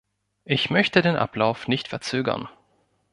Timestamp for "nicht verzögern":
1.67-2.49